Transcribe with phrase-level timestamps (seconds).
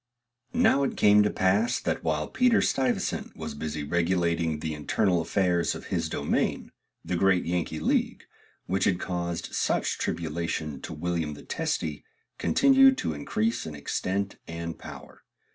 [0.55, 5.75] Now it came to pass, that while Peter Stuyvesant was busy regulating the internal affairs
[5.75, 6.71] of his domain,
[7.05, 8.23] the great Yankee league,
[8.65, 12.03] which had caused such tribulation to William the Testy,
[12.39, 15.21] continued to increase in extent and power.